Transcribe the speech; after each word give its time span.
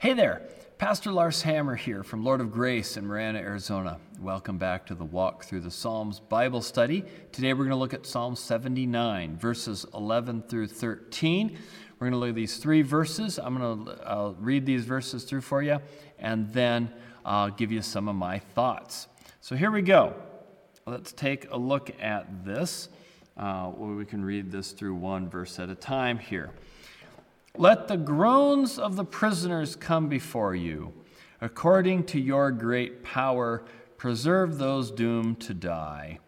Hey 0.00 0.12
there, 0.12 0.42
Pastor 0.78 1.10
Lars 1.10 1.42
Hammer 1.42 1.74
here 1.74 2.04
from 2.04 2.22
Lord 2.22 2.40
of 2.40 2.52
Grace 2.52 2.96
in 2.96 3.04
Marana, 3.04 3.40
Arizona. 3.40 3.98
Welcome 4.20 4.56
back 4.56 4.86
to 4.86 4.94
the 4.94 5.04
Walk 5.04 5.42
Through 5.42 5.62
the 5.62 5.72
Psalms 5.72 6.20
Bible 6.20 6.62
study. 6.62 7.02
Today 7.32 7.52
we're 7.52 7.64
going 7.64 7.70
to 7.70 7.74
look 7.74 7.94
at 7.94 8.06
Psalm 8.06 8.36
79, 8.36 9.36
verses 9.38 9.84
11 9.94 10.42
through 10.42 10.68
13. 10.68 11.58
We're 11.98 12.04
going 12.04 12.12
to 12.12 12.16
look 12.16 12.28
at 12.28 12.36
these 12.36 12.58
three 12.58 12.82
verses. 12.82 13.40
I'm 13.40 13.58
going 13.58 13.86
to 13.86 14.08
I'll 14.08 14.36
read 14.38 14.64
these 14.66 14.84
verses 14.84 15.24
through 15.24 15.40
for 15.40 15.62
you, 15.62 15.80
and 16.20 16.48
then 16.52 16.92
I'll 17.24 17.50
give 17.50 17.72
you 17.72 17.82
some 17.82 18.06
of 18.06 18.14
my 18.14 18.38
thoughts. 18.38 19.08
So 19.40 19.56
here 19.56 19.72
we 19.72 19.82
go. 19.82 20.14
Let's 20.86 21.10
take 21.10 21.50
a 21.50 21.56
look 21.56 21.90
at 22.00 22.44
this. 22.44 22.88
Uh, 23.36 23.72
we 23.76 24.04
can 24.04 24.24
read 24.24 24.52
this 24.52 24.70
through 24.70 24.94
one 24.94 25.28
verse 25.28 25.58
at 25.58 25.70
a 25.70 25.74
time 25.74 26.20
here. 26.20 26.52
Let 27.56 27.88
the 27.88 27.96
groans 27.96 28.78
of 28.78 28.96
the 28.96 29.04
prisoners 29.04 29.74
come 29.76 30.08
before 30.08 30.54
you. 30.54 30.92
According 31.40 32.04
to 32.04 32.20
your 32.20 32.50
great 32.50 33.02
power, 33.02 33.64
preserve 33.96 34.58
those 34.58 34.90
doomed 34.90 35.40
to 35.40 35.54
die. 35.54 36.18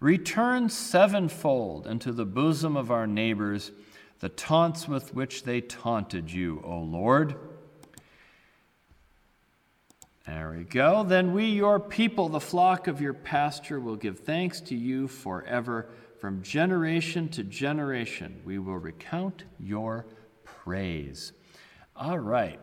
Return 0.00 0.68
sevenfold 0.68 1.86
into 1.86 2.12
the 2.12 2.24
bosom 2.24 2.76
of 2.76 2.90
our 2.90 3.06
neighbors 3.06 3.72
the 4.20 4.28
taunts 4.28 4.88
with 4.88 5.14
which 5.14 5.44
they 5.44 5.60
taunted 5.60 6.30
you, 6.30 6.60
O 6.64 6.80
Lord. 6.80 7.36
There 10.26 10.54
we 10.56 10.64
go. 10.64 11.04
Then 11.04 11.32
we, 11.32 11.46
your 11.46 11.80
people, 11.80 12.28
the 12.28 12.40
flock 12.40 12.86
of 12.86 13.00
your 13.00 13.14
pasture, 13.14 13.80
will 13.80 13.96
give 13.96 14.18
thanks 14.20 14.60
to 14.62 14.74
you 14.74 15.08
forever. 15.08 15.88
From 16.18 16.42
generation 16.42 17.28
to 17.30 17.44
generation, 17.44 18.42
we 18.44 18.58
will 18.58 18.76
recount 18.76 19.44
your 19.60 20.04
praise. 20.64 21.32
All 21.96 22.18
right. 22.18 22.60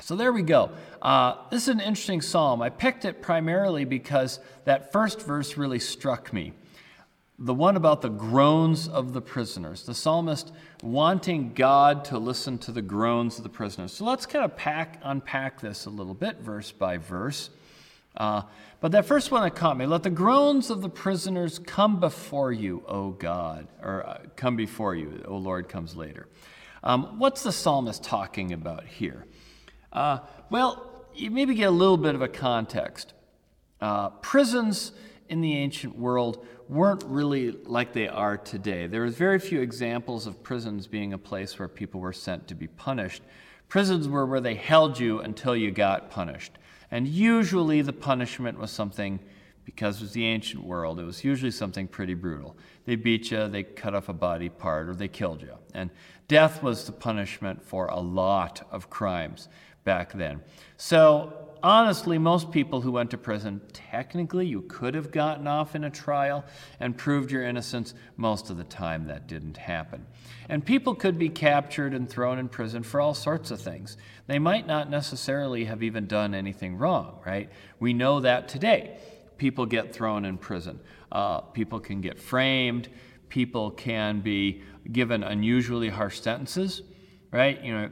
So 0.00 0.16
there 0.16 0.32
we 0.32 0.42
go. 0.42 0.70
Uh, 1.00 1.36
this 1.50 1.62
is 1.62 1.68
an 1.68 1.80
interesting 1.80 2.20
psalm. 2.20 2.60
I 2.60 2.70
picked 2.70 3.04
it 3.04 3.22
primarily 3.22 3.84
because 3.84 4.40
that 4.64 4.90
first 4.92 5.22
verse 5.22 5.56
really 5.56 5.78
struck 5.78 6.32
me. 6.32 6.52
The 7.38 7.54
one 7.54 7.76
about 7.76 8.02
the 8.02 8.08
groans 8.08 8.88
of 8.88 9.12
the 9.12 9.20
prisoners, 9.20 9.84
the 9.84 9.94
psalmist 9.94 10.52
wanting 10.82 11.54
God 11.54 12.04
to 12.06 12.18
listen 12.18 12.58
to 12.58 12.72
the 12.72 12.82
groans 12.82 13.38
of 13.38 13.44
the 13.44 13.48
prisoners. 13.48 13.92
So 13.92 14.04
let's 14.04 14.26
kind 14.26 14.44
of 14.44 14.56
pack, 14.56 15.00
unpack 15.02 15.60
this 15.60 15.86
a 15.86 15.90
little 15.90 16.14
bit, 16.14 16.38
verse 16.38 16.72
by 16.72 16.98
verse. 16.98 17.50
Uh, 18.16 18.42
but 18.80 18.92
that 18.92 19.06
first 19.06 19.30
one 19.30 19.42
that 19.42 19.54
caught 19.54 19.78
me 19.78 19.86
let 19.86 20.02
the 20.02 20.10
groans 20.10 20.68
of 20.68 20.82
the 20.82 20.88
prisoners 20.88 21.58
come 21.58 22.00
before 22.00 22.52
you, 22.52 22.82
O 22.86 23.10
God, 23.10 23.68
or 23.80 24.06
uh, 24.06 24.18
come 24.36 24.56
before 24.56 24.94
you, 24.94 25.24
O 25.26 25.36
Lord 25.36 25.68
comes 25.68 25.96
later. 25.96 26.26
Um, 26.82 27.18
what's 27.18 27.42
the 27.42 27.52
psalmist 27.52 28.02
talking 28.02 28.52
about 28.52 28.84
here? 28.84 29.26
Uh, 29.92 30.18
well, 30.50 31.06
you 31.14 31.30
maybe 31.30 31.54
get 31.54 31.68
a 31.68 31.70
little 31.70 31.96
bit 31.96 32.14
of 32.14 32.22
a 32.22 32.28
context. 32.28 33.12
Uh, 33.80 34.10
prisons 34.10 34.92
in 35.28 35.40
the 35.40 35.56
ancient 35.56 35.96
world 35.96 36.44
weren't 36.68 37.04
really 37.04 37.52
like 37.52 37.92
they 37.92 38.08
are 38.08 38.36
today. 38.36 38.86
There 38.86 39.02
was 39.02 39.14
very 39.14 39.38
few 39.38 39.60
examples 39.60 40.26
of 40.26 40.42
prisons 40.42 40.86
being 40.86 41.12
a 41.12 41.18
place 41.18 41.58
where 41.58 41.68
people 41.68 42.00
were 42.00 42.12
sent 42.12 42.48
to 42.48 42.54
be 42.54 42.66
punished. 42.66 43.22
Prisons 43.68 44.08
were 44.08 44.26
where 44.26 44.40
they 44.40 44.54
held 44.54 44.98
you 44.98 45.20
until 45.20 45.54
you 45.54 45.70
got 45.70 46.10
punished. 46.10 46.52
And 46.90 47.06
usually 47.06 47.82
the 47.82 47.92
punishment 47.92 48.58
was 48.58 48.70
something, 48.70 49.20
because 49.64 49.96
it 49.96 50.02
was 50.02 50.12
the 50.12 50.24
ancient 50.26 50.64
world, 50.64 50.98
it 50.98 51.04
was 51.04 51.24
usually 51.24 51.50
something 51.50 51.86
pretty 51.86 52.14
brutal. 52.14 52.56
They 52.84 52.96
beat 52.96 53.30
you, 53.30 53.48
they 53.48 53.62
cut 53.62 53.94
off 53.94 54.08
a 54.08 54.12
body 54.12 54.48
part, 54.48 54.88
or 54.88 54.94
they 54.94 55.08
killed 55.08 55.42
you. 55.42 55.54
And 55.72 55.90
Death 56.32 56.62
was 56.62 56.86
the 56.86 56.92
punishment 56.92 57.62
for 57.62 57.88
a 57.88 58.00
lot 58.00 58.66
of 58.70 58.88
crimes 58.88 59.50
back 59.84 60.14
then. 60.14 60.40
So, 60.78 61.50
honestly, 61.62 62.16
most 62.16 62.50
people 62.50 62.80
who 62.80 62.90
went 62.90 63.10
to 63.10 63.18
prison, 63.18 63.60
technically, 63.74 64.46
you 64.46 64.62
could 64.62 64.94
have 64.94 65.10
gotten 65.10 65.46
off 65.46 65.74
in 65.74 65.84
a 65.84 65.90
trial 65.90 66.42
and 66.80 66.96
proved 66.96 67.30
your 67.30 67.42
innocence. 67.42 67.92
Most 68.16 68.48
of 68.48 68.56
the 68.56 68.64
time, 68.64 69.08
that 69.08 69.26
didn't 69.26 69.58
happen. 69.58 70.06
And 70.48 70.64
people 70.64 70.94
could 70.94 71.18
be 71.18 71.28
captured 71.28 71.92
and 71.92 72.08
thrown 72.08 72.38
in 72.38 72.48
prison 72.48 72.82
for 72.82 72.98
all 72.98 73.12
sorts 73.12 73.50
of 73.50 73.60
things. 73.60 73.98
They 74.26 74.38
might 74.38 74.66
not 74.66 74.88
necessarily 74.88 75.66
have 75.66 75.82
even 75.82 76.06
done 76.06 76.34
anything 76.34 76.78
wrong, 76.78 77.20
right? 77.26 77.50
We 77.78 77.92
know 77.92 78.20
that 78.20 78.48
today. 78.48 78.96
People 79.42 79.66
get 79.66 79.92
thrown 79.92 80.24
in 80.24 80.38
prison, 80.38 80.78
uh, 81.10 81.40
people 81.40 81.80
can 81.80 82.00
get 82.00 82.18
framed 82.18 82.88
people 83.32 83.70
can 83.70 84.20
be 84.20 84.60
given 84.92 85.22
unusually 85.22 85.88
harsh 85.88 86.20
sentences, 86.20 86.82
right? 87.30 87.64
You 87.64 87.72
know, 87.72 87.90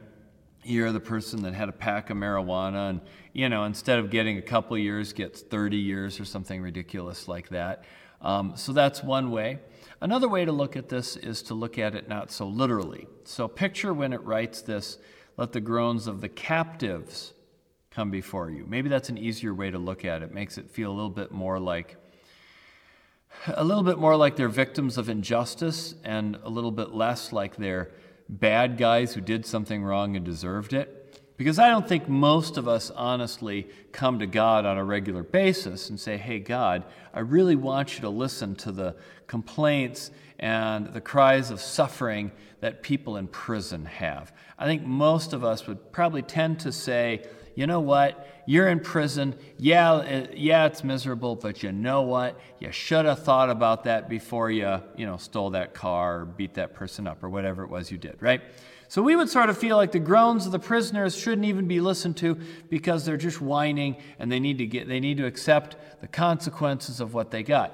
you're 0.63 0.91
the 0.91 0.99
person 0.99 1.41
that 1.41 1.55
had 1.55 1.67
a 1.67 1.71
pack 1.71 2.11
of 2.11 2.17
marijuana 2.17 2.91
and, 2.91 3.01
you 3.33 3.49
know, 3.49 3.63
instead 3.63 3.97
of 3.97 4.11
getting 4.11 4.37
a 4.37 4.41
couple 4.43 4.77
years, 4.77 5.13
gets 5.13 5.41
30 5.41 5.77
years 5.77 6.19
or 6.19 6.25
something 6.25 6.61
ridiculous 6.61 7.27
like 7.27 7.49
that. 7.49 7.85
Um, 8.21 8.53
so 8.55 8.71
that's 8.71 9.01
one 9.03 9.31
way. 9.31 9.57
Another 9.99 10.29
way 10.29 10.45
to 10.45 10.51
look 10.51 10.75
at 10.75 10.89
this 10.89 11.17
is 11.17 11.41
to 11.43 11.55
look 11.55 11.79
at 11.79 11.95
it 11.95 12.07
not 12.07 12.29
so 12.29 12.45
literally. 12.45 13.07
So 13.23 13.47
picture 13.47 13.95
when 13.95 14.13
it 14.13 14.21
writes 14.23 14.61
this, 14.61 14.99
let 15.37 15.53
the 15.53 15.61
groans 15.61 16.05
of 16.05 16.21
the 16.21 16.29
captives 16.29 17.33
come 17.91 18.09
before 18.09 18.49
you. 18.49 18.65
Maybe 18.67 18.89
that's 18.89 19.09
an 19.09 19.17
easier 19.17 19.53
way 19.53 19.69
to 19.69 19.77
look 19.77 20.05
at 20.05 20.21
it. 20.21 20.33
Makes 20.33 20.57
it 20.57 20.71
feel 20.71 20.91
a 20.91 20.95
little 20.95 21.09
bit 21.09 21.31
more 21.31 21.59
like 21.59 21.97
a 23.47 23.63
little 23.63 23.83
bit 23.83 23.97
more 23.97 24.15
like 24.15 24.35
they're 24.35 24.49
victims 24.49 24.97
of 24.97 25.07
injustice 25.07 25.95
and 26.03 26.37
a 26.43 26.49
little 26.49 26.71
bit 26.71 26.93
less 26.93 27.31
like 27.31 27.55
they're 27.55 27.91
bad 28.27 28.77
guys 28.77 29.13
who 29.13 29.21
did 29.21 29.45
something 29.45 29.83
wrong 29.83 30.15
and 30.15 30.25
deserved 30.25 30.73
it. 30.73 30.97
Because 31.37 31.57
I 31.57 31.69
don't 31.69 31.87
think 31.87 32.07
most 32.07 32.57
of 32.57 32.67
us 32.67 32.91
honestly 32.91 33.67
come 33.91 34.19
to 34.19 34.27
God 34.27 34.65
on 34.65 34.77
a 34.77 34.83
regular 34.83 35.23
basis 35.23 35.89
and 35.89 35.99
say, 35.99 36.17
Hey, 36.17 36.39
God, 36.39 36.85
I 37.13 37.21
really 37.21 37.55
want 37.55 37.95
you 37.95 38.01
to 38.01 38.09
listen 38.09 38.55
to 38.57 38.71
the 38.71 38.95
complaints 39.27 40.11
and 40.37 40.93
the 40.93 41.01
cries 41.01 41.49
of 41.49 41.59
suffering 41.59 42.31
that 42.59 42.83
people 42.83 43.17
in 43.17 43.27
prison 43.27 43.85
have. 43.85 44.31
I 44.57 44.65
think 44.65 44.83
most 44.83 45.33
of 45.33 45.43
us 45.43 45.65
would 45.67 45.91
probably 45.91 46.21
tend 46.21 46.59
to 46.59 46.71
say, 46.71 47.25
you 47.55 47.67
know 47.67 47.79
what? 47.79 48.27
You're 48.45 48.69
in 48.69 48.79
prison. 48.79 49.35
Yeah, 49.57 50.01
it, 50.01 50.37
yeah, 50.37 50.65
it's 50.65 50.83
miserable, 50.83 51.35
but 51.35 51.63
you 51.63 51.71
know 51.71 52.01
what? 52.01 52.39
You 52.59 52.71
should 52.71 53.05
have 53.05 53.23
thought 53.23 53.49
about 53.49 53.83
that 53.85 54.09
before 54.09 54.49
you, 54.49 54.81
you 54.95 55.05
know, 55.05 55.17
stole 55.17 55.51
that 55.51 55.73
car 55.73 56.21
or 56.21 56.25
beat 56.25 56.55
that 56.55 56.73
person 56.73 57.07
up 57.07 57.23
or 57.23 57.29
whatever 57.29 57.63
it 57.63 57.69
was 57.69 57.91
you 57.91 57.97
did, 57.97 58.17
right? 58.21 58.41
So 58.91 59.01
we 59.01 59.15
would 59.15 59.29
sort 59.29 59.49
of 59.49 59.57
feel 59.57 59.77
like 59.77 59.93
the 59.93 59.99
groans 59.99 60.45
of 60.45 60.51
the 60.51 60.59
prisoners 60.59 61.15
shouldn't 61.15 61.45
even 61.45 61.65
be 61.65 61.79
listened 61.79 62.17
to 62.17 62.37
because 62.69 63.05
they're 63.05 63.15
just 63.15 63.39
whining 63.39 63.95
and 64.19 64.29
they 64.29 64.41
need 64.41 64.57
to 64.57 64.65
get 64.65 64.89
they 64.89 64.99
need 64.99 65.15
to 65.15 65.25
accept 65.25 65.77
the 66.01 66.07
consequences 66.07 66.99
of 66.99 67.13
what 67.13 67.31
they 67.31 67.41
got. 67.41 67.73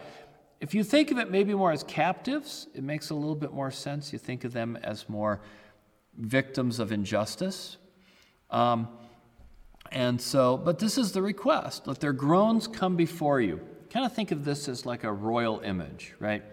If 0.60 0.76
you 0.76 0.84
think 0.84 1.10
of 1.10 1.18
it 1.18 1.32
maybe 1.32 1.56
more 1.56 1.72
as 1.72 1.84
captives, 1.84 2.68
it 2.76 2.84
makes 2.84 3.10
a 3.10 3.16
little 3.16 3.36
bit 3.36 3.52
more 3.52 3.72
sense. 3.72 4.14
You 4.14 4.20
think 4.20 4.44
of 4.44 4.54
them 4.54 4.78
as 4.84 5.10
more 5.10 5.42
victims 6.16 6.80
of 6.80 6.92
injustice. 6.92 7.78
Um, 8.52 8.88
and 9.92 10.20
so, 10.22 10.58
but 10.58 10.80
this 10.80 10.98
is 10.98 11.12
the 11.12 11.22
request 11.22 11.88
let 11.88 12.00
their 12.00 12.14
groans 12.14 12.68
come 12.68 12.96
before 12.96 13.42
you. 13.42 13.60
Kind 13.90 14.06
of 14.06 14.14
think 14.14 14.32
of 14.32 14.44
this 14.44 14.68
as 14.68 14.86
like 14.86 15.04
a 15.04 15.12
royal 15.12 15.60
image, 15.62 16.14
right? 16.20 16.44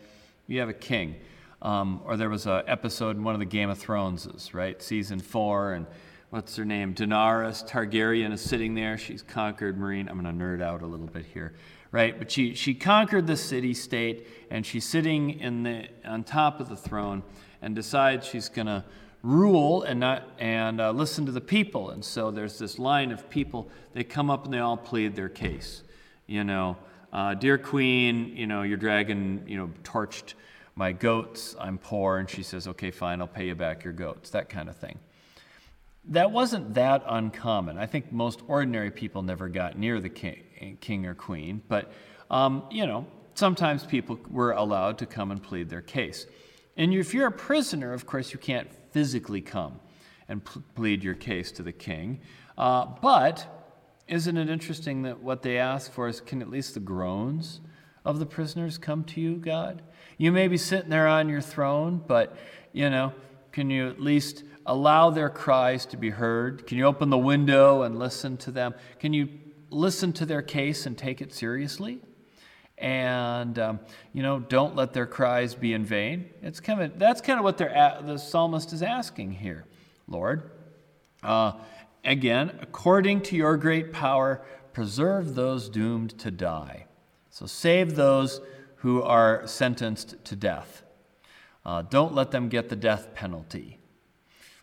You 0.46 0.60
have 0.60 0.68
a 0.68 0.74
king. 0.74 1.16
Um, 1.62 2.02
or 2.04 2.16
there 2.16 2.28
was 2.28 2.46
an 2.46 2.62
episode 2.66 3.16
in 3.16 3.24
one 3.24 3.34
of 3.34 3.40
the 3.40 3.46
Game 3.46 3.70
of 3.70 3.78
Thrones, 3.78 4.52
right? 4.52 4.80
Season 4.82 5.18
four, 5.18 5.72
and 5.72 5.86
what's 6.28 6.56
her 6.56 6.64
name? 6.64 6.94
Daenerys 6.94 7.66
Targaryen 7.66 8.32
is 8.32 8.42
sitting 8.42 8.74
there. 8.74 8.98
She's 8.98 9.22
conquered 9.22 9.78
Meereen. 9.78 10.10
I'm 10.10 10.20
going 10.20 10.38
to 10.38 10.44
nerd 10.44 10.62
out 10.62 10.82
a 10.82 10.86
little 10.86 11.06
bit 11.06 11.24
here, 11.24 11.54
right? 11.90 12.18
But 12.18 12.30
she, 12.30 12.54
she 12.54 12.74
conquered 12.74 13.26
the 13.26 13.36
city 13.36 13.72
state, 13.72 14.28
and 14.50 14.66
she's 14.66 14.84
sitting 14.84 15.40
in 15.40 15.62
the, 15.62 15.88
on 16.04 16.22
top 16.24 16.60
of 16.60 16.68
the 16.68 16.76
throne 16.76 17.22
and 17.62 17.74
decides 17.74 18.26
she's 18.26 18.50
going 18.50 18.66
to 18.66 18.84
rule 19.24 19.82
and 19.82 19.98
not 19.98 20.28
and 20.38 20.80
uh, 20.80 20.92
listen 20.92 21.26
to 21.26 21.32
the 21.32 21.40
people. 21.40 21.90
And 21.90 22.04
so 22.04 22.30
there's 22.30 22.58
this 22.58 22.78
line 22.78 23.10
of 23.10 23.28
people. 23.30 23.68
They 23.94 24.04
come 24.04 24.30
up 24.30 24.44
and 24.44 24.52
they 24.52 24.58
all 24.58 24.76
plead 24.76 25.16
their 25.16 25.30
case. 25.30 25.82
You 26.26 26.44
know, 26.44 26.76
uh, 27.12 27.34
dear 27.34 27.58
queen, 27.58 28.36
you 28.36 28.46
know 28.46 28.62
your 28.62 28.76
dragon, 28.76 29.44
you 29.48 29.56
know, 29.56 29.70
torched 29.82 30.34
my 30.76 30.92
goats. 30.92 31.56
I'm 31.58 31.78
poor, 31.78 32.18
and 32.18 32.28
she 32.28 32.42
says, 32.42 32.68
okay, 32.68 32.90
fine, 32.90 33.20
I'll 33.20 33.26
pay 33.26 33.46
you 33.46 33.54
back 33.54 33.84
your 33.84 33.92
goats. 33.92 34.30
That 34.30 34.48
kind 34.48 34.68
of 34.68 34.76
thing. 34.76 34.98
That 36.08 36.30
wasn't 36.30 36.74
that 36.74 37.02
uncommon. 37.06 37.78
I 37.78 37.86
think 37.86 38.12
most 38.12 38.42
ordinary 38.46 38.90
people 38.90 39.22
never 39.22 39.48
got 39.48 39.78
near 39.78 40.00
the 40.00 40.10
king, 40.10 40.76
king 40.80 41.06
or 41.06 41.14
queen, 41.14 41.62
but 41.68 41.90
um, 42.30 42.64
you 42.70 42.86
know, 42.86 43.06
sometimes 43.34 43.86
people 43.86 44.18
were 44.30 44.52
allowed 44.52 44.98
to 44.98 45.06
come 45.06 45.30
and 45.30 45.42
plead 45.42 45.70
their 45.70 45.80
case. 45.80 46.26
And 46.76 46.92
if 46.92 47.14
you're 47.14 47.28
a 47.28 47.32
prisoner, 47.32 47.92
of 47.92 48.06
course, 48.06 48.32
you 48.32 48.38
can't 48.38 48.68
physically 48.92 49.40
come 49.40 49.80
and 50.28 50.42
plead 50.74 51.04
your 51.04 51.14
case 51.14 51.52
to 51.52 51.62
the 51.62 51.72
king. 51.72 52.20
Uh, 52.56 52.86
but 53.00 53.46
isn't 54.08 54.36
it 54.36 54.48
interesting 54.48 55.02
that 55.02 55.22
what 55.22 55.42
they 55.42 55.58
ask 55.58 55.92
for 55.92 56.08
is 56.08 56.20
can 56.20 56.42
at 56.42 56.50
least 56.50 56.74
the 56.74 56.80
groans 56.80 57.60
of 58.04 58.18
the 58.18 58.26
prisoners 58.26 58.78
come 58.78 59.04
to 59.04 59.20
you, 59.20 59.36
God? 59.36 59.82
You 60.18 60.32
may 60.32 60.48
be 60.48 60.56
sitting 60.56 60.90
there 60.90 61.08
on 61.08 61.28
your 61.28 61.40
throne, 61.40 62.02
but, 62.06 62.36
you 62.72 62.90
know, 62.90 63.12
can 63.52 63.70
you 63.70 63.88
at 63.88 64.00
least 64.00 64.44
allow 64.66 65.10
their 65.10 65.30
cries 65.30 65.86
to 65.86 65.96
be 65.96 66.10
heard? 66.10 66.66
Can 66.66 66.78
you 66.78 66.84
open 66.86 67.10
the 67.10 67.18
window 67.18 67.82
and 67.82 67.98
listen 67.98 68.36
to 68.38 68.50
them? 68.50 68.74
Can 68.98 69.12
you 69.12 69.28
listen 69.70 70.12
to 70.14 70.26
their 70.26 70.42
case 70.42 70.86
and 70.86 70.96
take 70.96 71.20
it 71.20 71.32
seriously? 71.32 72.00
And 72.78 73.58
um, 73.58 73.80
you 74.12 74.22
know, 74.22 74.40
don't 74.40 74.74
let 74.74 74.92
their 74.92 75.06
cries 75.06 75.54
be 75.54 75.72
in 75.72 75.84
vain. 75.84 76.28
It's 76.42 76.60
kind 76.60 76.82
of 76.82 76.98
that's 76.98 77.20
kind 77.20 77.38
of 77.38 77.44
what 77.44 77.58
the 77.58 78.18
psalmist 78.18 78.72
is 78.72 78.82
asking 78.82 79.32
here, 79.32 79.64
Lord. 80.08 80.50
Uh, 81.22 81.52
again, 82.04 82.58
according 82.60 83.22
to 83.22 83.36
your 83.36 83.56
great 83.56 83.92
power, 83.92 84.42
preserve 84.72 85.34
those 85.34 85.68
doomed 85.68 86.18
to 86.18 86.30
die. 86.30 86.86
So 87.30 87.46
save 87.46 87.96
those 87.96 88.40
who 88.76 89.02
are 89.02 89.46
sentenced 89.46 90.22
to 90.24 90.36
death. 90.36 90.82
Uh, 91.64 91.82
don't 91.82 92.14
let 92.14 92.30
them 92.30 92.48
get 92.48 92.68
the 92.68 92.76
death 92.76 93.14
penalty. 93.14 93.78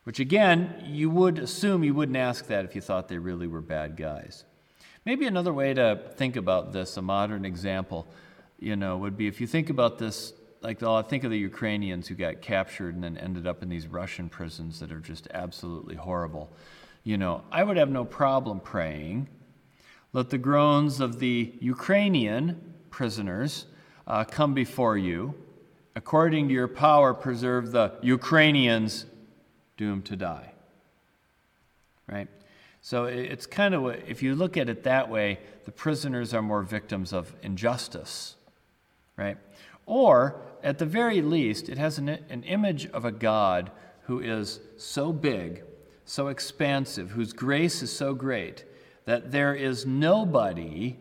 Which, 0.04 0.20
again, 0.20 0.84
you 0.86 1.10
would 1.10 1.40
assume 1.40 1.84
you 1.84 1.94
wouldn't 1.94 2.18
ask 2.18 2.48
that 2.48 2.66
if 2.66 2.76
you 2.76 2.82
thought 2.82 3.08
they 3.08 3.18
really 3.18 3.48
were 3.48 3.62
bad 3.62 3.98
guys. 3.98 4.46
Maybe 5.04 5.26
another 5.26 5.52
way 5.52 5.74
to 5.74 6.00
think 6.16 6.36
about 6.36 6.74
this, 6.74 6.96
a 6.96 7.02
modern 7.02 7.44
example, 7.44 8.06
you 8.60 8.76
know, 8.76 8.98
would 8.98 9.18
be 9.18 9.28
if 9.28 9.42
you 9.42 9.48
think 9.48 9.72
about 9.72 9.98
this, 9.98 10.34
like, 10.62 10.84
oh, 10.84 11.02
think 11.02 11.24
of 11.24 11.32
the 11.32 11.40
Ukrainians 11.40 12.08
who 12.08 12.14
got 12.14 12.42
captured 12.42 12.94
and 12.94 13.04
then 13.04 13.18
ended 13.18 13.48
up 13.48 13.64
in 13.64 13.70
these 13.70 13.88
Russian 13.88 14.30
prisons 14.30 14.80
that 14.80 14.92
are 14.92 15.00
just 15.00 15.28
absolutely 15.34 15.96
horrible. 15.96 16.52
You 17.04 17.18
know, 17.18 17.44
I 17.52 17.64
would 17.64 17.78
have 17.78 17.90
no 17.90 18.06
problem 18.06 18.60
praying, 18.60 19.28
let 20.14 20.30
the 20.30 20.38
groans 20.38 21.00
of 21.00 21.18
the 21.18 21.52
Ukrainian 21.60 22.76
prisoners 22.92 23.66
uh, 24.06 24.24
come 24.24 24.54
before 24.54 24.98
you. 24.98 25.34
According 25.96 26.50
to 26.50 26.54
your 26.54 26.68
power, 26.68 27.16
preserve 27.16 27.72
the 27.72 27.94
Ukrainians 28.04 29.06
doomed 29.78 30.06
to 30.06 30.16
die. 30.16 30.52
Right? 32.08 32.28
So 32.82 33.06
it's 33.06 33.46
kind 33.46 33.76
of, 33.76 33.86
if 34.08 34.24
you 34.24 34.34
look 34.34 34.58
at 34.58 34.68
it 34.68 34.84
that 34.84 35.10
way, 35.10 35.40
the 35.66 35.72
prisoners 35.72 36.34
are 36.34 36.42
more 36.42 36.64
victims 36.64 37.14
of 37.14 37.36
injustice, 37.44 38.36
right? 39.16 39.38
Or, 39.86 40.42
at 40.64 40.80
the 40.80 40.86
very 40.86 41.22
least, 41.22 41.70
it 41.70 41.78
has 41.78 42.00
an, 42.00 42.10
an 42.10 42.44
image 42.44 42.88
of 42.88 43.06
a 43.06 43.12
God 43.12 43.72
who 44.04 44.20
is 44.20 44.60
so 44.78 45.14
big, 45.14 45.64
so 46.06 46.28
expansive, 46.28 47.12
whose 47.12 47.34
grace 47.34 47.84
is 47.84 47.96
so 47.96 48.16
great, 48.16 48.66
that 49.06 49.32
there 49.32 49.54
is 49.54 49.86
nobody 49.86 50.98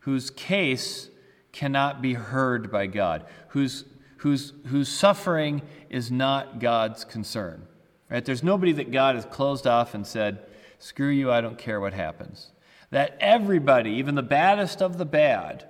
whose 0.00 0.30
case 0.30 1.10
cannot 1.50 2.00
be 2.00 2.14
heard 2.14 2.70
by 2.70 2.86
God, 2.86 3.24
whose, 3.48 3.84
whose, 4.18 4.52
whose 4.66 4.88
suffering 4.88 5.62
is 5.90 6.10
not 6.12 6.60
God's 6.60 7.04
concern. 7.04 7.66
Right? 8.08 8.24
There's 8.24 8.42
nobody 8.42 8.72
that 8.72 8.92
God 8.92 9.16
has 9.16 9.24
closed 9.24 9.66
off 9.66 9.94
and 9.94 10.06
said, 10.06 10.40
Screw 10.84 11.08
you, 11.08 11.32
I 11.32 11.40
don't 11.40 11.56
care 11.56 11.80
what 11.80 11.94
happens. 11.94 12.50
That 12.90 13.16
everybody, 13.18 13.92
even 13.92 14.16
the 14.16 14.22
baddest 14.22 14.82
of 14.82 14.98
the 14.98 15.06
bad, 15.06 15.64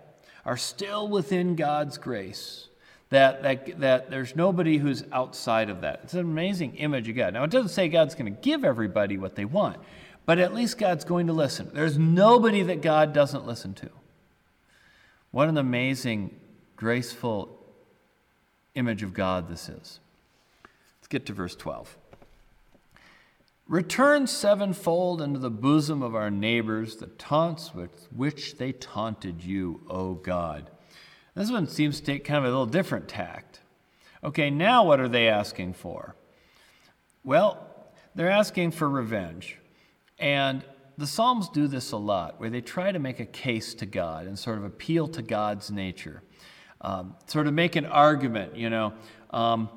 are 0.45 0.57
still 0.57 1.07
within 1.07 1.55
God's 1.55 1.99
grace. 1.99 2.67
That, 3.11 3.45
that, 3.45 3.79
that 3.79 4.11
there's 4.11 4.35
nobody 4.35 4.77
who's 4.77 5.05
outside 5.13 5.71
of 5.71 5.83
that. 5.83 6.01
It's 6.03 6.15
an 6.15 6.21
amazing 6.21 6.75
image 6.79 7.09
of 7.09 7.15
God. 7.15 7.33
Now, 7.33 7.45
it 7.45 7.53
doesn't 7.53 7.69
say 7.69 7.89
God's 7.89 8.17
going 8.17 8.35
to 8.35 8.41
give 8.43 8.65
everybody 8.65 9.17
what 9.17 9.37
they 9.37 9.45
want, 9.45 9.77
but 10.27 10.41
at 10.41 10.53
least 10.53 10.79
God's 10.79 11.05
going 11.05 11.29
to 11.29 11.33
listen. 11.33 11.71
There's 11.73 11.97
nobody 11.97 12.63
that 12.63 12.83
God 12.83 13.13
doesn't 13.13 13.47
listen 13.47 13.73
to. 13.75 13.91
What 15.31 15.49
an 15.49 15.59
amazing, 15.59 16.35
graceful 16.75 17.57
image 18.75 19.05
of 19.05 19.15
God 19.15 19.49
this 19.49 19.69
is. 19.69 20.01
Let's 20.99 21.07
get 21.09 21.25
to 21.27 21.33
verse 21.33 21.55
12. 21.55 21.99
Return 23.67 24.27
sevenfold 24.27 25.23
into 25.23 25.39
the 25.39 25.51
bosom 25.51 26.03
of 26.03 26.15
our 26.15 26.31
neighbors 26.31 26.97
the 26.97 27.07
taunts 27.07 27.75
with 27.75 28.09
which 28.15 28.59
they 28.59 28.73
taunted 28.73 29.43
you, 29.43 29.81
O 29.89 30.15
God. 30.15 30.71
This 31.35 31.51
one 31.51 31.67
seems 31.67 31.99
to 31.99 32.07
take 32.07 32.25
kind 32.25 32.39
of 32.39 32.45
a 32.45 32.49
little 32.49 32.67
different 32.67 33.09
tact. 33.09 33.61
Okay, 34.23 34.51
now 34.51 34.85
what 34.85 35.01
are 35.01 35.09
they 35.09 35.29
asking 35.29 35.75
for? 35.75 36.15
Well, 37.25 37.67
they're 38.15 38.31
asking 38.31 38.73
for 38.73 38.89
revenge. 38.89 39.59
And 40.19 40.63
the 40.97 41.07
Psalms 41.07 41.49
do 41.49 41.67
this 41.67 41.93
a 41.93 41.97
lot, 41.97 42.39
where 42.39 42.51
they 42.51 42.61
try 42.61 42.93
to 42.93 42.99
make 42.99 43.19
a 43.19 43.27
case 43.27 43.75
to 43.75 43.87
God 43.87 44.27
and 44.27 44.39
sort 44.39 44.59
of 44.59 44.65
appeal 44.65 45.09
to 45.09 45.23
God's 45.23 45.71
nature. 45.71 46.23
Um, 46.81 47.17
sort 47.27 47.47
of 47.47 47.55
make 47.55 47.77
an 47.77 47.87
argument, 47.87 48.57
you 48.57 48.69
know. 48.69 48.93
Um, 49.31 49.69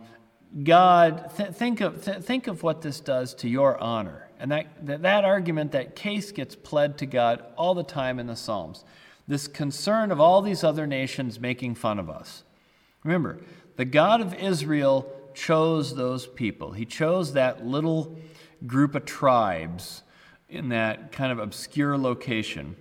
God, 0.64 1.32
th- 1.36 1.50
think, 1.50 1.82
of, 1.82 2.04
th- 2.04 2.20
think 2.20 2.48
of 2.48 2.64
what 2.64 2.82
this 2.82 3.00
does 3.00 3.34
to 3.36 3.50
your 3.50 3.78
honor. 3.78 4.30
And 4.40 4.52
that, 4.52 4.86
that, 4.86 5.02
that 5.02 5.26
argument, 5.26 5.72
that 5.72 5.96
case 5.96 6.32
gets 6.32 6.56
pled 6.56 6.98
to 7.00 7.06
God 7.06 7.44
all 7.58 7.74
the 7.74 7.84
time 7.84 8.20
in 8.20 8.28
the 8.28 8.36
Psalms. 8.36 8.84
This 9.28 9.48
concern 9.48 10.12
of 10.12 10.20
all 10.20 10.42
these 10.42 10.64
other 10.64 10.88
nations 10.88 11.40
making 11.40 11.76
fun 11.76 12.00
of 12.00 12.10
us. 12.10 12.44
Remember, 13.04 13.40
the 13.76 13.86
God 13.86 14.22
of 14.22 14.34
Israel 14.36 15.12
chose 15.34 15.96
those 15.96 16.26
people. 16.26 16.72
He 16.72 16.86
chose 16.86 17.34
that 17.34 17.66
little 17.66 18.18
group 18.66 18.96
of 18.96 19.06
tribes 19.06 20.04
in 20.50 20.70
that 20.70 21.12
kind 21.12 21.32
of 21.32 21.40
obscure 21.40 21.98
location. 21.98 22.76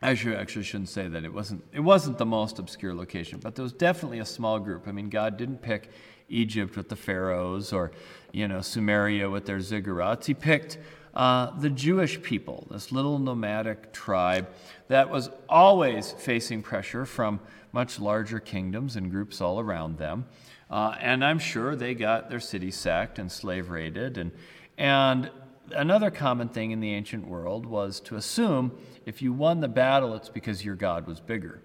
I 0.00 0.14
should, 0.14 0.34
actually 0.34 0.64
shouldn't 0.64 0.88
say 0.88 1.08
that. 1.08 1.24
It 1.24 1.32
wasn't, 1.32 1.64
it 1.72 1.80
wasn't 1.80 2.18
the 2.18 2.26
most 2.26 2.58
obscure 2.58 2.94
location, 2.94 3.40
but 3.40 3.54
there 3.54 3.62
was 3.62 3.72
definitely 3.72 4.20
a 4.20 4.24
small 4.24 4.58
group. 4.58 4.88
I 4.88 4.92
mean, 4.92 5.10
God 5.10 5.36
didn't 5.36 5.62
pick 5.62 5.90
Egypt 6.32 6.76
with 6.76 6.88
the 6.88 6.96
pharaohs 6.96 7.72
or, 7.72 7.92
you 8.32 8.48
know, 8.48 8.58
Sumeria 8.58 9.30
with 9.30 9.46
their 9.46 9.58
ziggurats. 9.58 10.24
He 10.24 10.34
picked 10.34 10.78
uh, 11.14 11.50
the 11.58 11.70
Jewish 11.70 12.22
people, 12.22 12.66
this 12.70 12.90
little 12.90 13.18
nomadic 13.18 13.92
tribe 13.92 14.48
that 14.88 15.10
was 15.10 15.30
always 15.48 16.12
facing 16.12 16.62
pressure 16.62 17.04
from 17.04 17.40
much 17.72 18.00
larger 18.00 18.40
kingdoms 18.40 18.96
and 18.96 19.10
groups 19.10 19.40
all 19.40 19.60
around 19.60 19.98
them. 19.98 20.26
Uh, 20.70 20.96
and 21.00 21.24
I'm 21.24 21.38
sure 21.38 21.76
they 21.76 21.94
got 21.94 22.30
their 22.30 22.40
city 22.40 22.70
sacked 22.70 23.18
and 23.18 23.30
slave 23.30 23.68
raided. 23.68 24.16
And, 24.16 24.32
and 24.78 25.30
another 25.74 26.10
common 26.10 26.48
thing 26.48 26.70
in 26.70 26.80
the 26.80 26.92
ancient 26.92 27.26
world 27.26 27.66
was 27.66 28.00
to 28.00 28.16
assume 28.16 28.72
if 29.04 29.20
you 29.20 29.32
won 29.32 29.60
the 29.60 29.68
battle, 29.68 30.14
it's 30.14 30.28
because 30.28 30.64
your 30.64 30.76
God 30.76 31.06
was 31.06 31.20
bigger. 31.20 31.60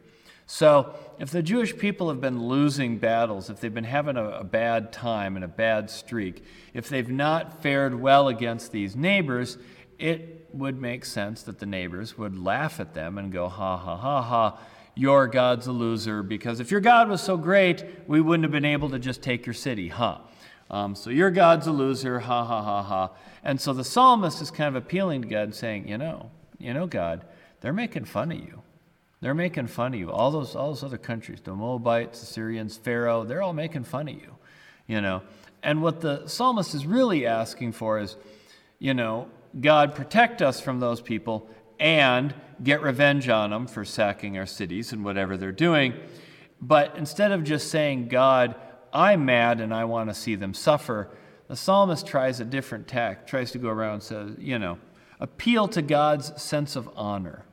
So, 0.49 0.95
if 1.19 1.29
the 1.29 1.43
Jewish 1.43 1.77
people 1.77 2.07
have 2.07 2.21
been 2.21 2.47
losing 2.47 2.99
battles, 2.99 3.49
if 3.49 3.59
they've 3.59 3.73
been 3.73 3.83
having 3.83 4.15
a, 4.15 4.29
a, 4.29 4.43
bad 4.45 4.93
time 4.93 5.35
and 5.35 5.43
a 5.43 5.47
bad 5.47 5.89
streak, 5.89 6.41
if 6.73 6.87
they've 6.87 7.09
not 7.09 7.61
fared 7.61 7.99
well 7.99 8.29
against 8.29 8.71
these 8.71 8.95
neighbors, 8.95 9.57
it 9.99 10.47
would 10.53 10.79
make 10.79 11.03
sense 11.03 11.43
that 11.43 11.59
the 11.59 11.65
neighbors 11.65 12.17
would 12.17 12.39
laugh 12.39 12.79
at 12.79 12.93
them 12.93 13.17
and 13.17 13.29
go, 13.33 13.49
ha 13.49 13.75
ha 13.75 13.97
ha 13.97 14.21
ha, 14.21 14.59
your 14.95 15.27
God's 15.27 15.67
a 15.67 15.73
loser, 15.73 16.23
because 16.23 16.61
if 16.61 16.71
your 16.71 16.79
God 16.79 17.09
was 17.09 17.21
so 17.21 17.35
great, 17.35 17.83
we 18.07 18.21
wouldn't 18.21 18.45
have 18.45 18.51
been 18.51 18.63
able 18.63 18.89
to 18.91 18.99
just 18.99 19.21
take 19.21 19.45
your 19.45 19.53
city, 19.53 19.89
huh? 19.89 20.19
Um, 20.71 20.95
so 20.95 21.09
your 21.09 21.29
God's 21.29 21.67
a 21.67 21.71
loser, 21.71 22.19
ha 22.19 22.45
ha 22.45 22.63
ha 22.63 22.83
ha. 22.83 23.11
And 23.43 23.59
so 23.59 23.73
the 23.73 23.83
psalmist 23.83 24.41
is 24.41 24.49
kind 24.49 24.75
of 24.75 24.81
appealing 24.81 25.23
to 25.23 25.27
God, 25.27 25.53
saying, 25.53 25.89
you 25.89 25.97
know, 25.97 26.31
you 26.57 26.73
know, 26.73 26.87
God, 26.87 27.25
they're 27.59 27.73
making 27.73 28.05
fun 28.05 28.31
of 28.31 28.39
you. 28.39 28.61
They're 29.19 29.33
making 29.33 29.67
fun 29.67 29.93
of 29.93 29.99
you. 29.99 30.11
All 30.11 30.31
those, 30.31 30.55
all 30.55 30.67
those 30.67 30.83
other 30.83 30.97
countries, 30.97 31.41
the 31.41 31.55
Moabites, 31.55 32.19
the 32.19 32.25
Syrians, 32.25 32.77
Pharaoh, 32.77 33.23
they're 33.23 33.41
all 33.41 33.53
making 33.53 33.83
fun 33.83 34.07
of 34.07 34.15
you, 34.15 34.35
you 34.85 35.01
know. 35.01 35.23
And 35.63 35.81
what 35.81 36.01
the 36.01 36.27
psalmist 36.27 36.75
is 36.75 36.85
really 36.85 37.25
asking 37.25 37.71
for 37.71 37.99
is, 37.99 38.15
you 38.79 38.93
know, 38.93 39.27
God 39.59 39.95
protect 39.95 40.41
us 40.41 40.61
from 40.61 40.79
those 40.79 41.01
people 41.01 41.49
and 41.79 42.33
get 42.63 42.81
revenge 42.81 43.27
on 43.29 43.49
them 43.49 43.67
for 43.67 43.85
sacking 43.85 44.37
our 44.37 44.45
cities 44.45 44.93
and 44.93 45.03
whatever 45.03 45.35
they're 45.35 45.51
doing. 45.51 45.93
But 46.61 46.95
instead 46.95 47.31
of 47.31 47.43
just 47.43 47.69
saying, 47.69 48.07
God, 48.07 48.55
I'm 48.93 49.25
mad 49.25 49.61
and 49.61 49.73
I 49.73 49.85
want 49.85 50.09
to 50.09 50.13
see 50.13 50.35
them 50.35 50.53
suffer, 50.53 51.09
the 51.47 51.55
psalmist 51.55 52.05
tries 52.05 52.39
a 52.39 52.45
different 52.45 52.87
tack, 52.87 53.25
tries 53.27 53.51
to 53.51 53.57
go 53.57 53.69
around 53.69 53.93
and 53.93 54.03
says, 54.03 54.35
you 54.39 54.59
know, 54.59 54.77
appeal 55.19 55.67
to 55.69 55.81
God's 55.81 56.39
sense 56.41 56.75
of 56.75 56.89
honor. 56.95 57.45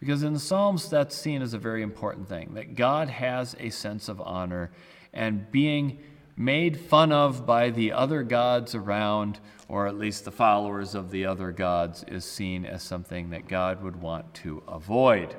Because 0.00 0.22
in 0.22 0.32
the 0.32 0.40
Psalms, 0.40 0.88
that's 0.88 1.14
seen 1.14 1.42
as 1.42 1.52
a 1.52 1.58
very 1.58 1.82
important 1.82 2.28
thing 2.28 2.54
that 2.54 2.74
God 2.74 3.08
has 3.10 3.54
a 3.60 3.70
sense 3.70 4.08
of 4.08 4.20
honor, 4.20 4.72
and 5.12 5.50
being 5.50 5.98
made 6.36 6.80
fun 6.80 7.12
of 7.12 7.44
by 7.44 7.68
the 7.68 7.92
other 7.92 8.22
gods 8.22 8.74
around, 8.74 9.38
or 9.68 9.86
at 9.86 9.98
least 9.98 10.24
the 10.24 10.32
followers 10.32 10.94
of 10.94 11.10
the 11.10 11.26
other 11.26 11.52
gods, 11.52 12.02
is 12.08 12.24
seen 12.24 12.64
as 12.64 12.82
something 12.82 13.28
that 13.30 13.46
God 13.46 13.82
would 13.82 14.00
want 14.00 14.32
to 14.34 14.62
avoid. 14.66 15.36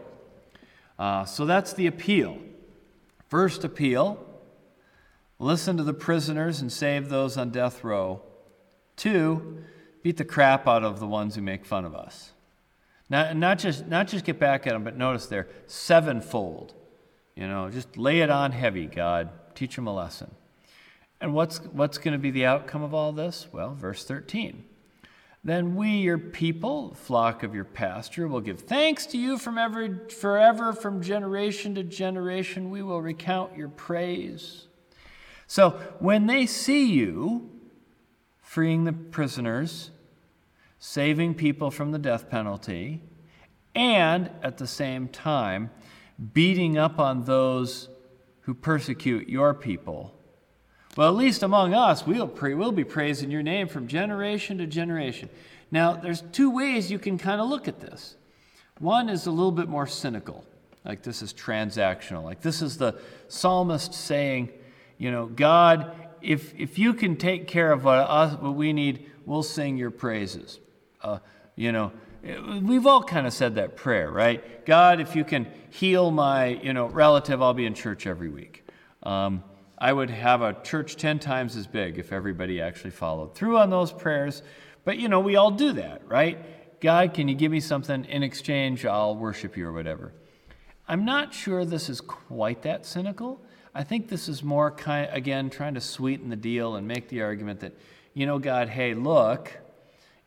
Uh, 0.99 1.25
so 1.25 1.45
that's 1.45 1.73
the 1.73 1.87
appeal. 1.87 2.37
First 3.27 3.63
appeal 3.63 4.23
listen 5.39 5.75
to 5.75 5.83
the 5.83 5.93
prisoners 5.93 6.61
and 6.61 6.71
save 6.71 7.09
those 7.09 7.35
on 7.35 7.49
death 7.49 7.83
row. 7.83 8.21
Two, 8.95 9.63
beat 10.03 10.17
the 10.17 10.25
crap 10.25 10.67
out 10.67 10.83
of 10.83 10.99
the 10.99 11.07
ones 11.07 11.33
who 11.33 11.41
make 11.41 11.65
fun 11.65 11.83
of 11.83 11.95
us. 11.95 12.33
Not, 13.11 13.35
not, 13.35 13.59
just, 13.59 13.87
not 13.87 14.07
just 14.07 14.23
get 14.23 14.39
back 14.39 14.65
at 14.65 14.71
them, 14.71 14.85
but 14.85 14.95
notice 14.95 15.25
there, 15.25 15.49
sevenfold. 15.67 16.73
You 17.35 17.45
know, 17.45 17.69
just 17.69 17.97
lay 17.97 18.21
it 18.21 18.29
on 18.29 18.53
heavy, 18.53 18.85
God. 18.85 19.31
Teach 19.53 19.75
them 19.75 19.85
a 19.85 19.93
lesson. 19.93 20.31
And 21.19 21.33
what's, 21.33 21.57
what's 21.57 21.97
going 21.97 22.13
to 22.13 22.17
be 22.17 22.31
the 22.31 22.45
outcome 22.45 22.83
of 22.83 22.93
all 22.93 23.11
this? 23.11 23.49
Well, 23.51 23.75
verse 23.75 24.05
13. 24.05 24.63
Then 25.43 25.75
we, 25.75 25.89
your 25.89 26.19
people, 26.19 26.93
flock 26.93 27.43
of 27.43 27.53
your 27.53 27.65
pasture, 27.65 28.29
will 28.29 28.39
give 28.39 28.61
thanks 28.61 29.05
to 29.07 29.17
you 29.17 29.37
from 29.37 29.57
every, 29.57 29.93
forever, 30.07 30.71
from 30.71 31.01
generation 31.01 31.75
to 31.75 31.83
generation. 31.83 32.71
We 32.71 32.81
will 32.81 33.01
recount 33.01 33.57
your 33.57 33.67
praise. 33.67 34.67
So 35.47 35.71
when 35.99 36.27
they 36.27 36.45
see 36.45 36.85
you 36.93 37.49
freeing 38.41 38.85
the 38.85 38.93
prisoners, 38.93 39.91
saving 40.83 41.35
people 41.35 41.69
from 41.69 41.91
the 41.91 42.00
death 42.00 42.27
penalty, 42.27 43.00
and 43.75 44.31
at 44.41 44.57
the 44.57 44.65
same 44.65 45.07
time 45.07 45.69
beating 46.33 46.75
up 46.75 47.00
on 47.00 47.23
those 47.25 47.88
who 48.41 48.53
persecute 48.55 49.29
your 49.29 49.53
people, 49.53 50.11
well, 50.97 51.07
at 51.07 51.15
least 51.15 51.43
among 51.43 51.75
us, 51.75 52.05
we'll, 52.07 52.27
pray, 52.27 52.55
we'll 52.55 52.71
be 52.71 52.83
praising 52.83 53.29
your 53.29 53.43
name 53.43 53.67
from 53.67 53.88
generation 53.88 54.57
to 54.57 54.65
generation. 54.65 55.29
Now, 55.69 55.93
there's 55.93 56.21
two 56.31 56.50
ways 56.50 56.91
you 56.91 56.97
can 56.97 57.19
kind 57.19 57.39
of 57.39 57.47
look 57.47 57.67
at 57.67 57.79
this. 57.79 58.15
One 58.79 59.07
is 59.07 59.27
a 59.27 59.31
little 59.31 59.51
bit 59.51 59.69
more 59.69 59.85
cynical, 59.85 60.43
like 60.83 61.03
this 61.03 61.21
is 61.21 61.31
transactional. 61.31 62.23
Like 62.23 62.41
this 62.41 62.63
is 62.63 62.77
the 62.77 63.00
psalmist 63.27 63.93
saying, 63.93 64.50
you 64.97 65.11
know, 65.11 65.27
God, 65.27 65.95
if, 66.23 66.59
if 66.59 66.79
you 66.79 66.95
can 66.95 67.17
take 67.17 67.47
care 67.47 67.71
of 67.71 67.83
what, 67.83 68.00
us, 68.00 68.33
what 68.41 68.55
we 68.55 68.73
need, 68.73 69.11
we'll 69.27 69.43
sing 69.43 69.77
your 69.77 69.91
praises. 69.91 70.59
Uh, 71.01 71.20
you 71.55 71.72
know, 71.72 71.91
we've 72.62 72.86
all 72.86 73.03
kind 73.03 73.25
of 73.27 73.34
said 73.34 73.55
that 73.55 73.75
prayer, 73.75 74.12
right? 74.12 74.65
God, 74.65 75.00
if 75.00 75.15
you 75.15 75.24
can 75.24 75.48
heal 75.70 76.12
my, 76.12 76.48
you 76.48 76.74
know, 76.74 76.88
relative, 76.88 77.41
I'll 77.41 77.53
be 77.53 77.65
in 77.65 77.74
church 77.74 78.08
every 78.08 78.29
week. 78.29 78.65
Um, 79.03 79.43
I 79.77 79.91
would 79.91 80.12
have 80.12 80.41
a 80.41 80.53
church 80.62 80.96
10 80.96 81.20
times 81.20 81.55
as 81.55 81.65
big 81.65 81.98
if 81.98 82.13
everybody 82.13 82.62
actually 82.62 82.91
followed 82.91 83.34
through 83.34 83.58
on 83.58 83.70
those 83.72 83.91
prayers. 83.91 84.43
But, 84.84 84.98
you 84.98 85.10
know, 85.10 85.20
we 85.20 85.36
all 85.36 85.51
do 85.51 85.74
that, 85.74 86.08
right? 86.08 86.79
God, 86.81 87.13
can 87.13 87.27
you 87.27 87.36
give 87.36 87.51
me 87.51 87.60
something 87.60 88.05
in 88.05 88.24
exchange? 88.24 88.86
I'll 88.86 89.15
worship 89.15 89.58
you 89.58 89.67
or 89.67 89.72
whatever. 89.72 90.13
I'm 90.88 91.05
not 91.05 91.34
sure 91.34 91.65
this 91.65 91.89
is 91.89 92.01
quite 92.01 92.63
that 92.63 92.86
cynical. 92.86 93.41
I 93.74 93.84
think 93.84 94.10
this 94.10 94.27
is 94.27 94.43
more 94.43 94.70
kind, 94.72 95.10
again, 95.12 95.50
trying 95.50 95.75
to 95.75 95.81
sweeten 95.81 96.29
the 96.29 96.36
deal 96.36 96.75
and 96.75 96.88
make 96.88 97.08
the 97.08 97.22
argument 97.22 97.62
that, 97.62 97.74
you 98.13 98.25
know, 98.25 98.38
God, 98.38 98.67
hey, 98.67 98.93
look, 98.93 99.58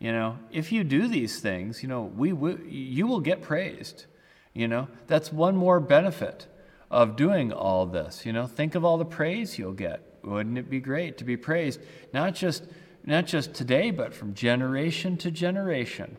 you 0.05 0.13
know, 0.13 0.37
if 0.51 0.71
you 0.71 0.85
do 0.85 1.09
these 1.09 1.41
things, 1.41 1.83
you 1.83 1.89
know, 1.89 2.03
we, 2.03 2.35
we 2.35 2.63
you 2.69 3.07
will 3.07 3.21
get 3.21 3.41
praised. 3.41 4.05
You 4.53 4.69
know, 4.69 4.87
that's 5.07 5.33
one 5.33 5.57
more 5.57 5.81
benefit 5.81 6.47
of 6.91 7.17
doing 7.17 7.55
all 7.55 7.87
this. 7.87 8.27
You 8.27 8.35
know, 8.35 8.47
think 8.47 8.75
of 8.75 8.85
all 8.85 8.99
the 8.99 9.07
praise 9.07 9.59
you'll 9.59 9.73
get. 9.73 10.03
Wouldn't 10.23 10.59
it 10.59 10.69
be 10.69 10.79
great 10.79 11.17
to 11.17 11.25
be 11.25 11.39
praised 11.39 11.81
not 12.13 12.35
just 12.35 12.65
not 13.07 13.25
just 13.25 13.55
today, 13.55 13.91
but 13.91 14.13
from 14.13 14.35
generation 14.35 15.17
to 15.17 15.31
generation? 15.31 16.19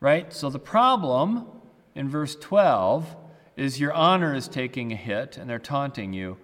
Right? 0.00 0.32
So 0.32 0.50
the 0.50 0.58
problem 0.58 1.46
in 1.94 2.08
verse 2.08 2.34
12 2.34 3.14
is 3.56 3.78
your 3.78 3.92
honor 3.92 4.34
is 4.34 4.48
taking 4.48 4.90
a 4.90 4.96
hit 4.96 5.36
and 5.36 5.48
they're 5.48 5.60
taunting 5.60 6.12
you. 6.12 6.36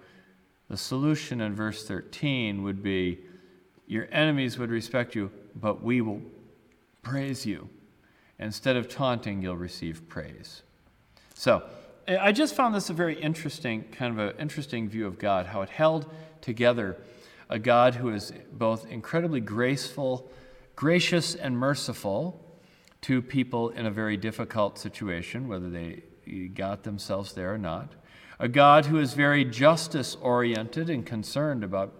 The 0.69 0.77
solution 0.77 1.41
in 1.41 1.53
verse 1.53 1.85
13 1.85 2.63
would 2.63 2.81
be 2.81 3.19
your 3.87 4.07
enemies 4.09 4.57
would 4.57 4.69
respect 4.69 5.15
you, 5.15 5.31
but 5.53 5.83
we 5.83 5.99
will 5.99 6.21
praise 7.05 7.45
you. 7.45 7.69
Instead 8.39 8.75
of 8.75 8.89
taunting, 8.89 9.41
you'll 9.41 9.55
receive 9.55 10.09
praise. 10.09 10.63
So, 11.35 11.63
I 12.07 12.31
just 12.31 12.55
found 12.55 12.75
this 12.75 12.89
a 12.89 12.93
very 12.93 13.19
interesting, 13.19 13.83
kind 13.91 14.19
of 14.19 14.29
an 14.29 14.39
interesting 14.39 14.89
view 14.89 15.07
of 15.07 15.17
God, 15.17 15.45
how 15.45 15.61
it 15.61 15.69
held 15.69 16.11
together 16.41 16.97
a 17.49 17.59
God 17.59 17.95
who 17.95 18.09
is 18.09 18.33
both 18.51 18.89
incredibly 18.89 19.39
graceful, 19.39 20.29
gracious, 20.75 21.35
and 21.35 21.57
merciful 21.57 22.43
to 23.01 23.21
people 23.21 23.69
in 23.69 23.85
a 23.85 23.91
very 23.91 24.17
difficult 24.17 24.79
situation, 24.79 25.47
whether 25.47 25.69
they 25.69 26.01
got 26.55 26.83
themselves 26.83 27.33
there 27.33 27.53
or 27.53 27.57
not. 27.59 27.93
A 28.39 28.47
God 28.47 28.87
who 28.87 28.97
is 28.97 29.13
very 29.13 29.45
justice 29.45 30.17
oriented 30.21 30.89
and 30.89 31.05
concerned 31.05 31.63
about, 31.63 31.93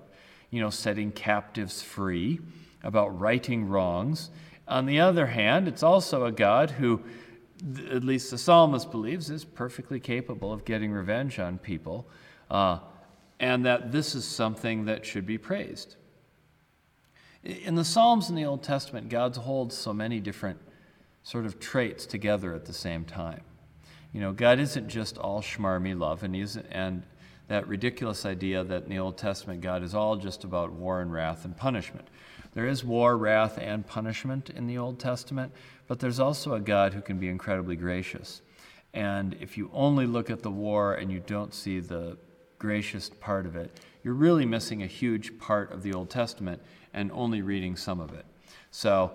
you 0.50 0.60
know, 0.60 0.72
setting 0.72 1.12
captives 1.12 1.84
free, 1.84 2.40
about 2.84 3.20
righting 3.20 3.68
wrongs. 3.68 4.32
On 4.68 4.86
the 4.86 5.00
other 5.00 5.28
hand, 5.28 5.68
it's 5.68 5.84
also 5.84 6.26
a 6.26 6.32
God 6.32 6.72
who 6.72 7.04
at 7.92 8.04
least 8.04 8.32
the 8.32 8.38
psalmist 8.38 8.92
believes, 8.92 9.30
is 9.30 9.46
perfectly 9.46 10.00
capable 10.00 10.52
of 10.52 10.66
getting 10.66 10.92
revenge 10.92 11.40
on 11.40 11.58
people, 11.58 12.08
uh, 12.52 12.80
and 13.40 13.66
that 13.66 13.92
this 13.92 14.16
is 14.16 14.26
something 14.26 14.86
that 14.86 15.06
should 15.06 15.26
be 15.26 15.38
praised. 15.38 15.96
In 17.44 17.76
the 17.76 17.86
Psalms 17.86 18.30
in 18.30 18.36
the 18.36 18.46
Old 18.46 18.64
Testament, 18.64 19.10
God 19.10 19.36
holds 19.36 19.76
so 19.76 19.94
many 19.94 20.20
different 20.20 20.60
sort 21.24 21.46
of 21.46 21.60
traits 21.60 22.06
together 22.06 22.54
at 22.54 22.66
the 22.66 22.74
same 22.74 23.06
time. 23.06 23.42
You 24.14 24.22
know, 24.22 24.32
God 24.32 24.60
isn't 24.60 24.88
just 24.88 25.18
all 25.18 25.42
schmarmy 25.42 25.98
love, 25.98 26.24
and, 26.24 26.34
he's, 26.34 26.58
and 26.58 27.04
that 27.48 27.68
ridiculous 27.68 28.26
idea 28.26 28.64
that 28.64 28.84
in 28.84 28.90
the 28.90 29.00
Old 29.00 29.18
Testament 29.18 29.62
God 29.62 29.84
is 29.84 29.94
all 29.94 30.16
just 30.16 30.44
about 30.44 30.72
war 30.72 31.02
and 31.02 31.12
wrath 31.12 31.46
and 31.46 31.56
punishment. 31.56 32.08
There 32.56 32.66
is 32.66 32.84
war, 32.84 33.18
wrath, 33.18 33.60
and 33.62 33.86
punishment 33.86 34.50
in 34.50 34.66
the 34.66 34.78
Old 34.78 34.98
Testament, 34.98 35.52
but 35.88 36.00
there's 36.00 36.20
also 36.20 36.56
a 36.56 36.60
God 36.60 36.94
who 36.94 37.02
can 37.02 37.20
be 37.20 37.28
incredibly 37.28 37.76
gracious. 37.76 38.42
And 38.94 39.36
if 39.42 39.58
you 39.58 39.70
only 39.74 40.08
look 40.08 40.30
at 40.30 40.42
the 40.42 40.50
war 40.50 40.94
and 40.94 41.12
you 41.12 41.20
don't 41.20 41.54
see 41.54 41.82
the 41.82 42.18
gracious 42.58 43.10
part 43.10 43.46
of 43.46 43.58
it, 43.58 43.78
you're 44.04 44.14
really 44.14 44.46
missing 44.46 44.84
a 44.84 44.88
huge 44.88 45.38
part 45.38 45.74
of 45.74 45.84
the 45.84 45.94
Old 45.94 46.10
Testament 46.10 46.62
and 46.94 47.12
only 47.12 47.42
reading 47.42 47.76
some 47.76 48.00
of 48.00 48.14
it. 48.14 48.26
So 48.72 49.12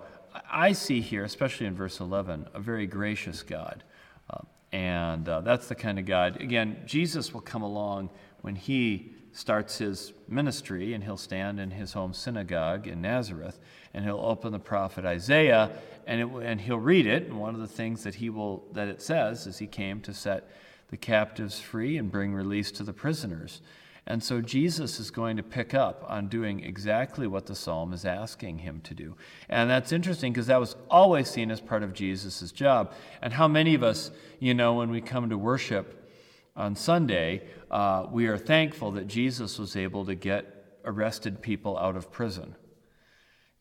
I 0.49 0.73
see 0.73 1.01
here, 1.01 1.23
especially 1.23 1.65
in 1.65 1.75
verse 1.75 1.99
11, 1.99 2.47
a 2.53 2.59
very 2.59 2.85
gracious 2.85 3.41
God. 3.41 3.83
Uh, 4.29 4.41
and 4.71 5.27
uh, 5.27 5.41
that's 5.41 5.67
the 5.67 5.75
kind 5.75 5.99
of 5.99 6.05
God. 6.05 6.39
Again, 6.39 6.81
Jesus 6.85 7.33
will 7.33 7.41
come 7.41 7.61
along 7.61 8.09
when 8.41 8.55
he 8.55 9.11
starts 9.33 9.77
his 9.77 10.13
ministry 10.27 10.93
and 10.93 11.03
he'll 11.03 11.17
stand 11.17 11.59
in 11.59 11.71
his 11.71 11.93
home 11.93 12.13
synagogue 12.13 12.87
in 12.87 13.01
Nazareth 13.01 13.59
and 13.93 14.03
he'll 14.03 14.19
open 14.19 14.51
the 14.51 14.59
prophet 14.59 15.05
Isaiah 15.05 15.71
and, 16.05 16.21
it, 16.21 16.27
and 16.43 16.59
he'll 16.59 16.79
read 16.79 17.05
it. 17.05 17.23
And 17.23 17.39
one 17.39 17.53
of 17.55 17.61
the 17.61 17.67
things 17.67 18.03
that 18.03 18.15
he 18.15 18.29
will 18.29 18.65
that 18.73 18.87
it 18.87 19.01
says 19.01 19.47
is 19.47 19.57
he 19.57 19.67
came 19.67 20.01
to 20.01 20.13
set 20.13 20.49
the 20.89 20.97
captives 20.97 21.59
free 21.59 21.97
and 21.97 22.11
bring 22.11 22.33
release 22.33 22.71
to 22.71 22.83
the 22.83 22.93
prisoners. 22.93 23.61
And 24.07 24.23
so 24.23 24.41
Jesus 24.41 24.99
is 24.99 25.11
going 25.11 25.37
to 25.37 25.43
pick 25.43 25.73
up 25.73 26.03
on 26.07 26.27
doing 26.27 26.63
exactly 26.63 27.27
what 27.27 27.45
the 27.45 27.55
psalm 27.55 27.93
is 27.93 28.03
asking 28.03 28.59
him 28.59 28.81
to 28.81 28.93
do. 28.93 29.15
And 29.47 29.69
that's 29.69 29.91
interesting 29.91 30.33
because 30.33 30.47
that 30.47 30.59
was 30.59 30.75
always 30.89 31.29
seen 31.29 31.51
as 31.51 31.61
part 31.61 31.83
of 31.83 31.93
Jesus' 31.93 32.51
job. 32.51 32.93
And 33.21 33.33
how 33.33 33.47
many 33.47 33.75
of 33.75 33.83
us, 33.83 34.11
you 34.39 34.53
know, 34.53 34.73
when 34.73 34.89
we 34.89 35.01
come 35.01 35.29
to 35.29 35.37
worship, 35.37 36.01
on 36.55 36.75
Sunday, 36.75 37.41
uh, 37.69 38.07
we 38.11 38.27
are 38.27 38.37
thankful 38.37 38.91
that 38.91 39.07
Jesus 39.07 39.57
was 39.57 39.75
able 39.75 40.05
to 40.05 40.15
get 40.15 40.79
arrested 40.83 41.41
people 41.41 41.77
out 41.77 41.95
of 41.95 42.11
prison. 42.11 42.55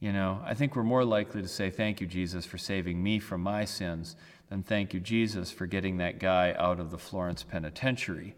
You 0.00 0.12
know, 0.12 0.40
I 0.44 0.54
think 0.54 0.74
we're 0.74 0.82
more 0.82 1.04
likely 1.04 1.42
to 1.42 1.48
say, 1.48 1.70
Thank 1.70 2.00
you, 2.00 2.06
Jesus, 2.06 2.46
for 2.46 2.58
saving 2.58 3.02
me 3.02 3.18
from 3.18 3.42
my 3.42 3.64
sins, 3.64 4.16
than 4.48 4.62
thank 4.62 4.92
you, 4.94 5.00
Jesus, 5.00 5.50
for 5.50 5.66
getting 5.66 5.98
that 5.98 6.18
guy 6.18 6.54
out 6.58 6.80
of 6.80 6.90
the 6.90 6.98
Florence 6.98 7.42
penitentiary. 7.42 8.34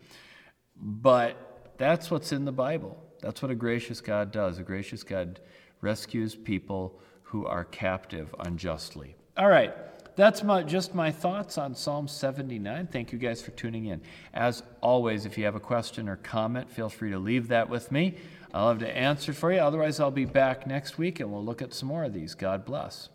But 0.76 1.51
that's 1.82 2.10
what's 2.10 2.32
in 2.32 2.44
the 2.44 2.52
Bible. 2.52 2.96
That's 3.20 3.42
what 3.42 3.50
a 3.50 3.54
gracious 3.54 4.00
God 4.00 4.30
does. 4.32 4.58
A 4.58 4.62
gracious 4.62 5.02
God 5.02 5.40
rescues 5.80 6.34
people 6.34 7.00
who 7.22 7.46
are 7.46 7.64
captive 7.64 8.34
unjustly. 8.40 9.16
All 9.36 9.48
right 9.48 9.74
that's 10.14 10.42
my, 10.42 10.62
just 10.62 10.94
my 10.94 11.10
thoughts 11.10 11.56
on 11.56 11.74
Psalm 11.74 12.06
79. 12.06 12.88
Thank 12.88 13.12
you 13.12 13.18
guys 13.18 13.40
for 13.40 13.50
tuning 13.52 13.86
in. 13.86 14.02
As 14.34 14.62
always, 14.80 15.24
if 15.24 15.38
you 15.38 15.44
have 15.44 15.54
a 15.54 15.60
question 15.60 16.08
or 16.08 16.16
comment, 16.16 16.70
feel 16.70 16.88
free 16.88 17.10
to 17.10 17.18
leave 17.18 17.48
that 17.48 17.68
with 17.68 17.90
me. 17.90 18.16
I'll 18.52 18.68
have 18.68 18.78
to 18.80 18.96
answer 18.96 19.32
for 19.32 19.52
you. 19.52 19.60
Otherwise, 19.60 20.00
I'll 20.00 20.10
be 20.10 20.26
back 20.26 20.66
next 20.66 20.98
week 20.98 21.20
and 21.20 21.32
we'll 21.32 21.44
look 21.44 21.62
at 21.62 21.72
some 21.72 21.88
more 21.88 22.04
of 22.04 22.12
these. 22.12 22.34
God 22.34 22.64
bless. 22.64 23.08